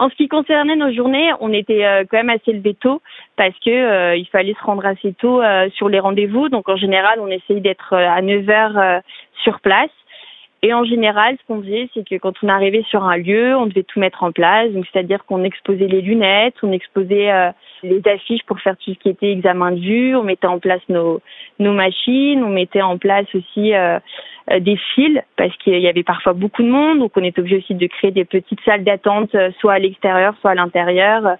En 0.00 0.08
ce 0.08 0.14
qui 0.14 0.28
concernait 0.28 0.76
nos 0.76 0.90
journées, 0.94 1.30
on 1.40 1.52
était 1.52 1.84
euh, 1.84 2.04
quand 2.10 2.16
même 2.16 2.30
assez 2.30 2.54
levé 2.54 2.72
tôt 2.72 3.02
parce 3.36 3.54
que 3.62 3.68
euh, 3.68 4.16
il 4.16 4.26
fallait 4.28 4.54
se 4.54 4.64
rendre 4.64 4.86
assez 4.86 5.12
tôt 5.12 5.42
euh, 5.42 5.68
sur 5.74 5.90
les 5.90 6.00
rendez-vous. 6.00 6.48
Donc 6.48 6.70
en 6.70 6.76
général, 6.76 7.20
on 7.20 7.26
essayait 7.26 7.60
d'être 7.60 7.94
à 7.94 8.22
9 8.22 8.48
heures 8.48 9.02
sur 9.44 9.60
place. 9.60 9.90
Et 10.62 10.72
en 10.72 10.84
général, 10.84 11.36
ce 11.38 11.46
qu'on 11.46 11.60
faisait, 11.60 11.90
c'est 11.92 12.08
que 12.08 12.16
quand 12.16 12.32
on 12.42 12.48
arrivait 12.48 12.84
sur 12.88 13.04
un 13.04 13.18
lieu, 13.18 13.54
on 13.56 13.66
devait 13.66 13.82
tout 13.82 14.00
mettre 14.00 14.22
en 14.22 14.32
place. 14.32 14.70
Donc, 14.72 14.86
c'est-à-dire 14.90 15.24
qu'on 15.26 15.44
exposait 15.44 15.86
les 15.86 16.00
lunettes, 16.00 16.54
on 16.62 16.72
exposait 16.72 17.52
les 17.82 18.02
affiches 18.06 18.42
pour 18.44 18.60
faire 18.60 18.76
tout 18.76 18.92
ce 18.92 18.98
qui 18.98 19.08
était 19.08 19.32
examen 19.32 19.72
de 19.72 19.80
vue, 19.80 20.16
on 20.16 20.22
mettait 20.22 20.46
en 20.46 20.58
place 20.58 20.82
nos, 20.88 21.20
nos 21.58 21.72
machines, 21.72 22.42
on 22.42 22.50
mettait 22.50 22.82
en 22.82 22.98
place 22.98 23.26
aussi 23.34 23.74
euh, 23.74 23.98
des 24.58 24.76
fils 24.94 25.20
parce 25.36 25.54
qu'il 25.58 25.78
y 25.78 25.88
avait 25.88 26.02
parfois 26.02 26.32
beaucoup 26.32 26.62
de 26.62 26.68
monde, 26.68 26.98
donc 26.98 27.12
on 27.16 27.22
était 27.22 27.40
obligé 27.40 27.58
aussi 27.58 27.74
de 27.74 27.86
créer 27.86 28.10
des 28.10 28.24
petites 28.24 28.60
salles 28.64 28.84
d'attente, 28.84 29.34
euh, 29.34 29.50
soit 29.60 29.74
à 29.74 29.78
l'extérieur, 29.78 30.34
soit 30.40 30.52
à 30.52 30.54
l'intérieur. 30.54 31.36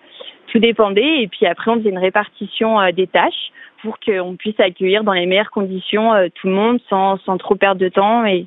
Tout 0.49 0.59
dépendait. 0.59 1.23
Et 1.23 1.29
puis 1.29 1.47
après, 1.47 1.71
on 1.71 1.77
faisait 1.77 1.91
une 1.91 1.99
répartition 1.99 2.81
euh, 2.81 2.93
des 2.93 3.07
tâches 3.07 3.53
pour 3.83 3.99
qu'on 4.01 4.37
puisse 4.37 4.59
accueillir 4.61 5.05
dans 5.05 5.13
les 5.13 5.27
meilleures 5.27 5.51
conditions 5.51 6.13
tout 6.35 6.49
le 6.49 6.53
monde 6.53 6.81
sans, 6.91 7.17
sans 7.25 7.39
trop 7.39 7.55
perdre 7.55 7.81
de 7.81 7.89
temps 7.89 8.27
et, 8.27 8.45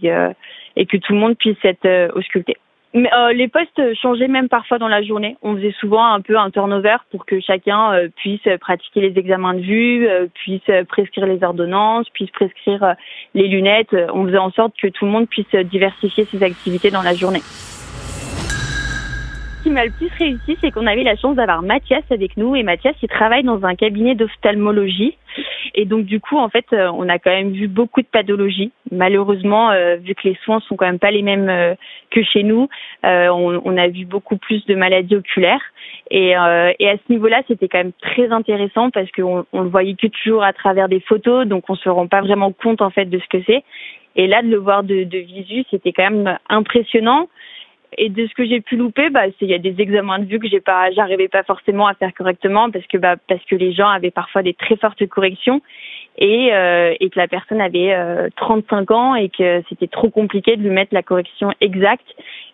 et 0.76 0.86
que 0.86 0.98
tout 0.98 1.14
le 1.14 1.18
monde 1.18 1.36
puisse 1.36 1.58
être 1.64 2.16
ausculté. 2.16 2.56
Mais, 2.96 3.10
euh, 3.12 3.34
les 3.34 3.48
postes 3.48 3.82
changeaient 4.00 4.28
même 4.28 4.50
parfois 4.50 4.78
dans 4.78 4.88
la 4.88 5.02
journée. 5.02 5.36
On 5.42 5.56
faisait 5.56 5.74
souvent 5.80 6.06
un 6.06 6.22
peu 6.22 6.38
un 6.38 6.52
turnover 6.52 6.98
pour 7.10 7.26
que 7.26 7.40
chacun 7.40 7.94
euh, 7.94 8.08
puisse 8.16 8.48
pratiquer 8.62 9.02
les 9.02 9.18
examens 9.18 9.56
de 9.56 9.62
vue, 9.62 10.08
euh, 10.08 10.28
puisse 10.34 10.62
prescrire 10.88 11.26
les 11.26 11.44
ordonnances, 11.44 12.08
puisse 12.10 12.30
prescrire 12.30 12.96
les 13.34 13.48
lunettes. 13.48 13.96
On 14.14 14.26
faisait 14.26 14.38
en 14.38 14.52
sorte 14.52 14.74
que 14.80 14.88
tout 14.88 15.06
le 15.06 15.12
monde 15.12 15.28
puisse 15.28 15.56
diversifier 15.56 16.26
ses 16.26 16.44
activités 16.44 16.92
dans 16.92 17.02
la 17.02 17.16
journée. 17.16 17.42
Qui 19.64 19.70
m'a 19.70 19.86
le 19.86 19.92
plus 19.92 20.12
réussi, 20.20 20.58
c'est 20.60 20.72
qu'on 20.72 20.88
avait 20.88 21.04
la 21.04 21.16
chance 21.16 21.38
d'avoir 21.38 21.62
Mathias 21.62 22.04
avec 22.12 22.36
nous. 22.36 22.54
Et 22.54 22.64
Mathias, 22.64 22.96
il 23.02 23.08
travaille 23.08 23.44
dans 23.44 23.64
un 23.64 23.76
cabinet 23.76 24.14
d'ophtalmologie. 24.14 25.18
Et 25.74 25.86
donc 25.86 26.06
du 26.06 26.20
coup, 26.20 26.38
en 26.38 26.50
fait, 26.50 26.66
euh, 26.74 26.92
on 26.94 27.08
a 27.08 27.18
quand 27.18 27.32
même 27.32 27.54
vu 27.54 27.70
beaucoup 27.70 28.02
de 28.02 28.08
pathologies. 28.08 28.74
Malheureusement, 28.92 29.72
euh, 29.72 29.96
vu 29.96 30.16
que 30.16 30.28
les 30.28 30.38
soins 30.44 30.60
sont 30.68 30.76
quand 30.76 30.86
même 30.86 31.00
pas 31.00 31.12
les 31.12 31.22
mêmes 31.22 31.48
euh, 31.48 31.76
que 32.12 32.22
chez 32.24 32.44
nous, 32.44 32.68
on, 33.04 33.78
a 33.78 33.88
vu 33.88 34.04
beaucoup 34.06 34.36
plus 34.36 34.66
de 34.66 34.76
maladies 34.76 35.16
oculaires. 35.16 35.64
Et, 36.12 36.36
à 36.36 36.74
ce 36.80 37.12
niveau-là, 37.12 37.42
c'était 37.48 37.70
quand 37.70 37.80
même 37.80 37.94
très 38.02 38.32
intéressant 38.32 38.90
parce 38.90 39.10
qu'on 39.12 39.46
on 39.54 39.62
le 39.62 39.70
voyait 39.70 39.96
que 39.96 40.08
toujours 40.08 40.44
à 40.44 40.52
travers 40.52 40.90
des 40.90 41.00
photos, 41.00 41.48
donc 41.48 41.70
on 41.70 41.76
se 41.76 41.88
rend 41.88 42.08
pas 42.08 42.22
vraiment 42.22 42.52
compte 42.52 42.82
en 42.82 42.90
fait 42.90 43.06
de 43.06 43.18
ce 43.18 43.28
que 43.30 43.44
c'est. 43.48 43.64
Et 44.16 44.28
là, 44.28 44.42
de 44.44 44.50
le 44.50 44.58
voir 44.58 44.84
de 44.84 45.18
visu, 45.18 45.64
c'était 45.72 45.94
quand 45.94 46.12
même 46.12 46.38
impressionnant. 46.50 47.30
Et 47.98 48.10
de 48.10 48.28
ce 48.28 48.34
que 48.34 48.46
j'ai 48.46 48.62
pu 48.62 48.76
louper, 48.76 49.10
bah, 49.10 49.24
il 49.42 49.48
y 49.48 49.54
a 49.54 49.58
des 49.58 49.76
examens 49.80 50.20
de 50.20 50.26
vue 50.26 50.40
que 50.40 50.48
j'ai 50.48 50.60
pas, 50.60 50.92
j'arrivais 50.92 51.28
pas 51.28 51.44
forcément 51.44 51.88
à 51.88 51.94
faire 51.94 52.14
correctement 52.14 52.70
parce 52.72 52.86
que 52.88 52.98
bah, 52.98 53.16
parce 53.28 53.44
que 53.46 53.56
les 53.56 53.74
gens 53.74 53.90
avaient 53.90 54.12
parfois 54.12 54.44
des 54.44 54.54
très 54.54 54.76
fortes 54.78 55.06
corrections 55.08 55.62
et 56.18 56.54
euh, 56.54 56.94
et 57.00 57.10
que 57.10 57.20
la 57.20 57.28
personne 57.28 57.62
avait 57.62 57.96
35 58.36 58.92
euh, 58.92 58.94
ans 58.94 59.16
et 59.16 59.30
que 59.30 59.62
c'était 59.70 59.88
trop 59.88 60.10
compliqué 60.10 60.56
de 60.56 60.62
lui 60.62 60.70
mettre 60.70 60.94
la 60.94 61.04
correction 61.04 61.52
exacte. 61.62 62.08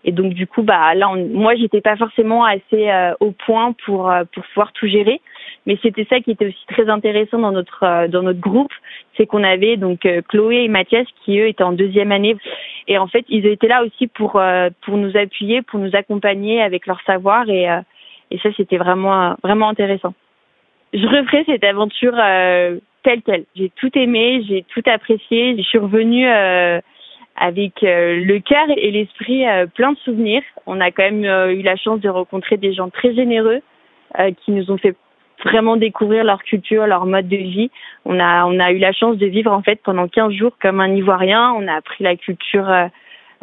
Et 0.05 0.11
donc 0.11 0.33
du 0.33 0.47
coup, 0.47 0.63
bah 0.63 0.93
là, 0.95 1.09
on, 1.09 1.15
moi, 1.27 1.55
j'étais 1.55 1.81
pas 1.81 1.97
forcément 1.97 2.45
assez 2.45 2.89
euh, 2.89 3.13
au 3.19 3.31
point 3.31 3.73
pour 3.85 4.11
pour 4.33 4.43
pouvoir 4.43 4.71
tout 4.73 4.87
gérer. 4.87 5.21
Mais 5.69 5.77
c'était 5.83 6.07
ça 6.09 6.19
qui 6.19 6.31
était 6.31 6.47
aussi 6.47 6.65
très 6.67 6.89
intéressant 6.89 7.37
dans 7.37 7.51
notre 7.51 8.07
dans 8.07 8.23
notre 8.23 8.39
groupe, 8.39 8.73
c'est 9.15 9.27
qu'on 9.27 9.43
avait 9.43 9.77
donc 9.77 9.99
Chloé 10.27 10.63
et 10.63 10.67
Mathias 10.67 11.05
qui 11.23 11.39
eux 11.39 11.47
étaient 11.47 11.63
en 11.63 11.73
deuxième 11.73 12.11
année 12.11 12.35
et 12.89 12.97
en 12.97 13.07
fait, 13.07 13.23
ils 13.29 13.45
étaient 13.45 13.67
là 13.67 13.83
aussi 13.83 14.07
pour 14.07 14.37
euh, 14.37 14.71
pour 14.81 14.97
nous 14.97 15.15
appuyer, 15.15 15.61
pour 15.61 15.79
nous 15.79 15.95
accompagner 15.95 16.59
avec 16.59 16.87
leur 16.87 16.99
savoir 17.01 17.47
et 17.47 17.69
euh, 17.69 17.81
et 18.31 18.39
ça 18.39 18.49
c'était 18.57 18.77
vraiment 18.77 19.35
vraiment 19.43 19.69
intéressant. 19.69 20.15
Je 20.91 21.05
referai 21.05 21.43
cette 21.45 21.63
aventure 21.63 22.15
telle 23.03 23.21
quelle. 23.21 23.45
J'ai 23.55 23.71
tout 23.75 23.91
aimé, 23.95 24.43
j'ai 24.49 24.65
tout 24.73 24.81
apprécié. 24.87 25.55
Je 25.55 25.61
suis 25.61 25.77
revenue 25.77 26.27
avec 27.35 27.73
le 27.83 28.39
cœur 28.39 28.65
et 28.75 28.89
l'esprit 28.89 29.43
plein 29.75 29.91
de 29.91 29.97
souvenirs. 29.99 30.41
On 30.65 30.81
a 30.81 30.89
quand 30.89 31.03
même 31.11 31.25
eu 31.51 31.61
la 31.61 31.75
chance 31.75 31.99
de 31.99 32.09
rencontrer 32.09 32.57
des 32.57 32.73
gens 32.73 32.89
très 32.89 33.13
généreux 33.13 33.61
qui 34.43 34.51
nous 34.51 34.71
ont 34.71 34.77
fait 34.77 34.95
vraiment 35.43 35.77
découvrir 35.77 36.23
leur 36.23 36.43
culture, 36.43 36.85
leur 36.87 37.05
mode 37.05 37.27
de 37.27 37.37
vie. 37.37 37.71
On 38.05 38.19
a, 38.19 38.45
on 38.45 38.59
a 38.59 38.71
eu 38.71 38.77
la 38.77 38.91
chance 38.91 39.17
de 39.17 39.25
vivre 39.25 39.51
en 39.51 39.61
fait 39.61 39.79
pendant 39.83 40.07
15 40.07 40.33
jours 40.33 40.51
comme 40.61 40.79
un 40.79 40.93
Ivoirien. 40.93 41.53
On 41.57 41.67
a 41.67 41.73
appris 41.73 42.03
la 42.03 42.15
culture, 42.15 42.69
euh, 42.69 42.87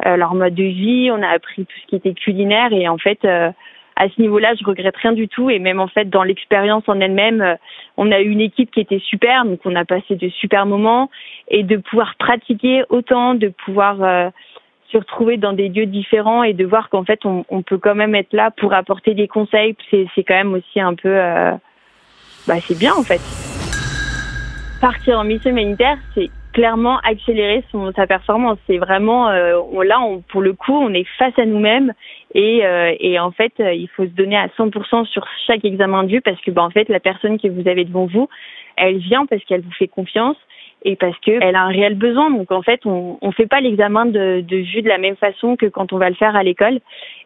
euh, 0.05 0.15
leur 0.15 0.35
mode 0.35 0.55
de 0.55 0.63
vie, 0.63 1.09
on 1.11 1.21
a 1.21 1.27
appris 1.27 1.65
tout 1.65 1.79
ce 1.81 1.87
qui 1.87 1.95
était 1.95 2.13
culinaire. 2.13 2.71
Et 2.71 2.87
en 2.87 2.97
fait, 2.97 3.23
euh, 3.25 3.51
à 3.95 4.09
ce 4.09 4.21
niveau-là, 4.21 4.53
je 4.59 4.65
regrette 4.65 4.95
rien 4.97 5.13
du 5.13 5.27
tout. 5.27 5.49
Et 5.49 5.59
même 5.59 5.79
en 5.79 5.87
fait 5.87 6.09
dans 6.09 6.23
l'expérience 6.23 6.83
en 6.87 6.99
elle-même, 6.99 7.57
on 7.97 8.11
a 8.11 8.21
eu 8.21 8.29
une 8.29 8.41
équipe 8.41 8.71
qui 8.71 8.79
était 8.79 8.99
super, 8.99 9.45
donc 9.45 9.59
on 9.65 9.75
a 9.75 9.85
passé 9.85 10.15
de 10.15 10.29
super 10.29 10.65
moments. 10.65 11.09
Et 11.49 11.63
de 11.63 11.77
pouvoir 11.77 12.15
pratiquer 12.15 12.83
autant, 12.89 13.33
de 13.33 13.47
pouvoir 13.47 14.31
se 14.91 14.97
retrouver 14.97 15.37
dans 15.37 15.53
des 15.53 15.67
lieux 15.67 15.85
différents 15.85 16.43
et 16.43 16.53
de 16.53 16.63
voir 16.63 16.89
qu'en 16.89 17.03
fait 17.03 17.25
on, 17.25 17.43
on, 17.49 17.61
peut 17.61 17.77
quand 17.77 17.95
même 17.95 18.15
être 18.15 18.31
là 18.31 18.51
pour 18.51 18.73
apporter 18.73 19.15
des 19.15 19.27
conseils, 19.27 19.75
c'est 19.91 20.23
quand 20.23 20.35
même 20.35 20.53
aussi 20.53 20.79
un 20.79 20.93
peu 20.93 21.19
bah, 22.47 22.55
c'est 22.67 22.77
bien 22.77 22.93
en 22.95 23.03
fait. 23.03 23.21
Partir 24.79 25.19
en 25.19 25.23
mission 25.23 25.49
humanitaire, 25.49 25.97
c'est 26.13 26.29
clairement 26.53 26.97
accélérer 26.99 27.63
son, 27.71 27.91
sa 27.93 28.07
performance. 28.07 28.57
C'est 28.67 28.77
vraiment 28.77 29.29
euh, 29.29 29.59
là, 29.83 30.01
on, 30.01 30.21
pour 30.21 30.41
le 30.41 30.53
coup, 30.53 30.73
on 30.73 30.93
est 30.93 31.05
face 31.17 31.37
à 31.37 31.45
nous-mêmes 31.45 31.93
et, 32.33 32.65
euh, 32.65 32.95
et 32.99 33.19
en 33.19 33.31
fait, 33.31 33.53
euh, 33.59 33.73
il 33.73 33.87
faut 33.89 34.05
se 34.05 34.11
donner 34.11 34.37
à 34.37 34.47
100% 34.47 35.05
sur 35.05 35.25
chaque 35.45 35.65
examen 35.65 36.05
vue 36.05 36.21
parce 36.21 36.39
que 36.41 36.51
bah, 36.51 36.63
en 36.63 36.71
fait, 36.71 36.89
la 36.89 36.99
personne 36.99 37.39
que 37.39 37.47
vous 37.47 37.67
avez 37.67 37.85
devant 37.85 38.07
vous, 38.07 38.27
elle 38.75 38.97
vient 38.97 39.25
parce 39.25 39.43
qu'elle 39.43 39.61
vous 39.61 39.73
fait 39.73 39.87
confiance 39.87 40.37
et 40.87 40.95
parce 40.95 41.19
qu'elle 41.19 41.55
a 41.55 41.63
un 41.63 41.67
réel 41.67 41.95
besoin. 41.95 42.31
Donc 42.31 42.49
en 42.49 42.61
fait, 42.61 42.85
on 42.85 43.17
ne 43.21 43.31
fait 43.31 43.45
pas 43.45 43.59
l'examen 43.59 44.05
de, 44.05 44.41
vue 44.49 44.81
de 44.81 44.87
la 44.87 44.97
même 44.97 45.17
façon 45.17 45.57
que 45.57 45.65
quand 45.65 45.91
on 45.91 45.97
va 45.97 46.09
le 46.09 46.15
faire 46.15 46.37
à 46.37 46.43
l'école. 46.43 46.79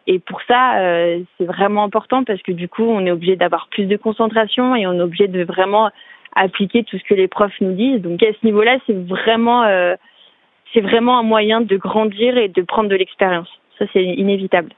Et 0.07 0.17
pour 0.17 0.41
ça, 0.47 0.79
euh, 0.79 1.19
c'est 1.37 1.45
vraiment 1.45 1.83
important 1.83 2.23
parce 2.23 2.41
que 2.41 2.51
du 2.51 2.67
coup, 2.67 2.83
on 2.83 3.05
est 3.05 3.11
obligé 3.11 3.35
d'avoir 3.35 3.67
plus 3.67 3.85
de 3.85 3.97
concentration 3.97 4.75
et 4.75 4.87
on 4.87 4.93
est 4.93 5.01
obligé 5.01 5.27
de 5.27 5.43
vraiment 5.43 5.91
appliquer 6.35 6.83
tout 6.83 6.97
ce 6.97 7.03
que 7.03 7.13
les 7.13 7.27
profs 7.27 7.61
nous 7.61 7.73
disent. 7.73 8.01
Donc 8.01 8.23
à 8.23 8.33
ce 8.33 8.43
niveau-là, 8.43 8.79
c'est 8.87 8.97
vraiment, 8.97 9.63
euh, 9.63 9.95
c'est 10.73 10.81
vraiment 10.81 11.19
un 11.19 11.23
moyen 11.23 11.61
de 11.61 11.77
grandir 11.77 12.37
et 12.39 12.47
de 12.47 12.63
prendre 12.63 12.89
de 12.89 12.95
l'expérience. 12.95 13.49
Ça, 13.77 13.85
c'est 13.93 14.03
inévitable. 14.03 14.71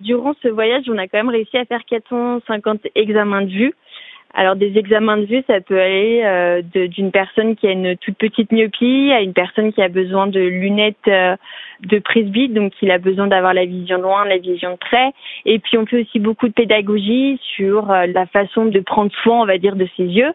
Durant 0.00 0.34
ce 0.42 0.48
voyage, 0.48 0.84
on 0.88 0.98
a 0.98 1.08
quand 1.08 1.18
même 1.18 1.30
réussi 1.30 1.56
à 1.56 1.64
faire 1.64 1.84
450 1.86 2.80
examens 2.94 3.42
de 3.42 3.50
vue. 3.50 3.74
Alors 4.32 4.54
des 4.54 4.78
examens 4.78 5.16
de 5.16 5.24
vue, 5.24 5.42
ça 5.48 5.60
peut 5.60 5.80
aller 5.80 6.22
euh, 6.24 6.62
d'une 6.62 7.10
personne 7.10 7.56
qui 7.56 7.66
a 7.66 7.72
une 7.72 7.96
toute 7.96 8.16
petite 8.16 8.52
myopie 8.52 9.10
à 9.12 9.22
une 9.22 9.32
personne 9.32 9.72
qui 9.72 9.82
a 9.82 9.88
besoin 9.88 10.28
de 10.28 10.38
lunettes 10.38 10.96
euh, 11.08 11.36
de 11.80 11.98
presbyte, 11.98 12.54
donc 12.54 12.72
il 12.80 12.92
a 12.92 12.98
besoin 12.98 13.26
d'avoir 13.26 13.54
la 13.54 13.64
vision 13.64 14.00
loin, 14.00 14.24
la 14.24 14.38
vision 14.38 14.76
près. 14.76 15.12
Et 15.46 15.58
puis 15.58 15.76
on 15.78 15.86
fait 15.86 16.02
aussi 16.02 16.20
beaucoup 16.20 16.46
de 16.46 16.52
pédagogie 16.52 17.40
sur 17.56 17.90
euh, 17.90 18.06
la 18.06 18.26
façon 18.26 18.66
de 18.66 18.78
prendre 18.80 19.10
soin, 19.22 19.40
on 19.40 19.46
va 19.46 19.58
dire, 19.58 19.74
de 19.74 19.88
ses 19.96 20.04
yeux. 20.04 20.32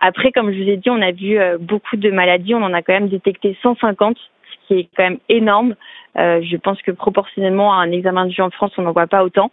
Après, 0.00 0.32
comme 0.32 0.52
je 0.52 0.62
vous 0.62 0.68
ai 0.68 0.76
dit, 0.76 0.90
on 0.90 1.00
a 1.00 1.12
vu 1.12 1.38
beaucoup 1.60 1.96
de 1.96 2.10
maladies, 2.10 2.54
on 2.54 2.62
en 2.62 2.72
a 2.72 2.80
quand 2.80 2.94
même 2.94 3.08
détecté 3.08 3.54
150, 3.62 4.16
ce 4.16 4.66
qui 4.66 4.80
est 4.80 4.88
quand 4.96 5.02
même 5.02 5.18
énorme. 5.28 5.74
je 6.16 6.56
pense 6.56 6.80
que 6.80 6.90
proportionnellement 6.90 7.74
à 7.74 7.82
un 7.82 7.92
examen 7.92 8.24
de 8.24 8.32
vue 8.32 8.42
en 8.42 8.48
France, 8.48 8.72
on 8.78 8.82
n'en 8.82 8.92
voit 8.92 9.08
pas 9.08 9.24
autant. 9.24 9.50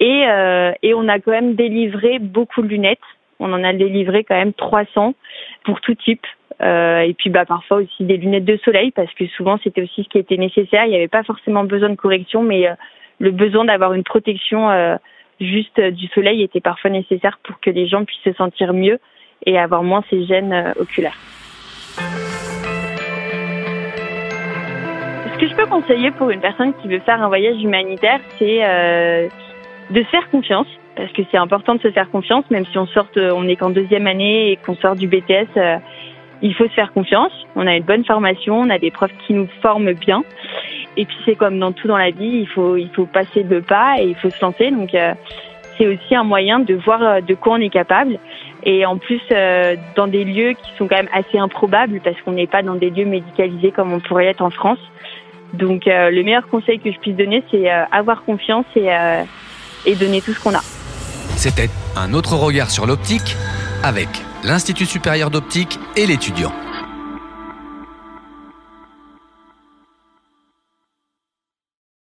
Et, 0.00 0.24
euh, 0.28 0.72
et 0.82 0.94
on 0.94 1.08
a 1.08 1.18
quand 1.18 1.32
même 1.32 1.54
délivré 1.54 2.18
beaucoup 2.18 2.62
de 2.62 2.68
lunettes. 2.68 2.98
On 3.40 3.52
en 3.52 3.64
a 3.64 3.72
délivré 3.72 4.24
quand 4.24 4.36
même 4.36 4.52
300 4.52 5.14
pour 5.64 5.80
tout 5.80 5.94
type. 5.94 6.26
Euh, 6.60 7.00
et 7.00 7.14
puis 7.14 7.30
bah 7.30 7.44
parfois 7.44 7.76
aussi 7.78 8.02
des 8.04 8.16
lunettes 8.16 8.44
de 8.44 8.56
soleil 8.64 8.90
parce 8.90 9.12
que 9.14 9.24
souvent 9.28 9.60
c'était 9.62 9.82
aussi 9.82 10.02
ce 10.02 10.08
qui 10.08 10.18
était 10.18 10.36
nécessaire. 10.36 10.84
Il 10.86 10.90
n'y 10.90 10.96
avait 10.96 11.06
pas 11.06 11.22
forcément 11.22 11.62
besoin 11.64 11.90
de 11.90 11.94
correction, 11.94 12.42
mais 12.42 12.68
euh, 12.68 12.74
le 13.20 13.30
besoin 13.30 13.64
d'avoir 13.64 13.94
une 13.94 14.02
protection 14.02 14.68
euh, 14.70 14.96
juste 15.40 15.80
du 15.80 16.08
soleil 16.08 16.42
était 16.42 16.60
parfois 16.60 16.90
nécessaire 16.90 17.38
pour 17.44 17.60
que 17.60 17.70
les 17.70 17.86
gens 17.86 18.04
puissent 18.04 18.24
se 18.24 18.32
sentir 18.32 18.72
mieux 18.72 18.98
et 19.46 19.56
avoir 19.56 19.84
moins 19.84 20.02
ces 20.10 20.26
gènes 20.26 20.74
oculaires. 20.80 21.16
Ce 25.32 25.38
que 25.38 25.46
je 25.46 25.54
peux 25.54 25.66
conseiller 25.66 26.10
pour 26.10 26.30
une 26.30 26.40
personne 26.40 26.74
qui 26.82 26.88
veut 26.88 26.98
faire 26.98 27.22
un 27.22 27.28
voyage 27.28 27.62
humanitaire, 27.62 28.18
c'est 28.40 28.64
de 29.90 30.02
se 30.02 30.08
faire 30.08 30.28
confiance 30.30 30.66
parce 30.98 31.12
que 31.12 31.22
c'est 31.30 31.38
important 31.38 31.76
de 31.76 31.80
se 31.80 31.92
faire 31.92 32.10
confiance, 32.10 32.44
même 32.50 32.66
si 32.66 32.76
on 32.76 32.86
sort, 32.88 33.06
on 33.16 33.46
est 33.46 33.54
qu'en 33.54 33.70
deuxième 33.70 34.08
année 34.08 34.50
et 34.50 34.56
qu'on 34.56 34.74
sort 34.74 34.96
du 34.96 35.06
BTS, 35.06 35.46
euh, 35.56 35.76
il 36.42 36.52
faut 36.54 36.64
se 36.64 36.72
faire 36.72 36.92
confiance. 36.92 37.30
On 37.54 37.68
a 37.68 37.76
une 37.76 37.84
bonne 37.84 38.04
formation, 38.04 38.58
on 38.58 38.68
a 38.68 38.78
des 38.80 38.90
profs 38.90 39.16
qui 39.24 39.32
nous 39.32 39.46
forment 39.62 39.92
bien. 39.92 40.24
Et 40.96 41.04
puis 41.04 41.16
c'est 41.24 41.36
comme 41.36 41.60
dans 41.60 41.70
tout 41.70 41.86
dans 41.86 41.96
la 41.96 42.10
vie, 42.10 42.40
il 42.40 42.48
faut 42.48 42.76
il 42.76 42.88
faut 42.88 43.06
passer 43.06 43.44
le 43.44 43.62
pas 43.62 44.00
et 44.00 44.06
il 44.06 44.16
faut 44.16 44.28
se 44.28 44.44
lancer. 44.44 44.72
Donc 44.72 44.92
euh, 44.92 45.14
c'est 45.76 45.86
aussi 45.86 46.16
un 46.16 46.24
moyen 46.24 46.58
de 46.58 46.74
voir 46.74 47.00
euh, 47.00 47.20
de 47.20 47.34
quoi 47.34 47.54
on 47.54 47.60
est 47.60 47.70
capable. 47.70 48.18
Et 48.64 48.84
en 48.84 48.98
plus 48.98 49.20
dans 49.94 50.08
des 50.08 50.24
lieux 50.24 50.54
qui 50.54 50.72
sont 50.76 50.88
quand 50.88 50.96
même 50.96 51.08
assez 51.12 51.38
improbables 51.38 52.00
parce 52.02 52.20
qu'on 52.22 52.32
n'est 52.32 52.48
pas 52.48 52.62
dans 52.62 52.74
des 52.74 52.90
lieux 52.90 53.04
médicalisés 53.04 53.70
comme 53.70 53.92
on 53.92 54.00
pourrait 54.00 54.26
être 54.26 54.42
en 54.42 54.50
France. 54.50 54.80
Donc 55.54 55.84
le 55.86 56.22
meilleur 56.22 56.48
conseil 56.48 56.80
que 56.80 56.90
je 56.90 56.98
puisse 56.98 57.14
donner, 57.14 57.44
c'est 57.52 57.70
avoir 57.70 58.24
confiance 58.24 58.66
et 58.74 58.90
et 59.88 59.96
donner 59.96 60.20
tout 60.20 60.34
ce 60.34 60.38
qu'on 60.38 60.54
a. 60.54 60.62
C'était 61.36 61.70
un 61.96 62.12
autre 62.14 62.36
regard 62.36 62.70
sur 62.70 62.86
l'optique 62.86 63.36
avec 63.82 64.08
l'Institut 64.44 64.86
supérieur 64.86 65.30
d'optique 65.30 65.80
et 65.96 66.06
l'étudiant. 66.06 66.52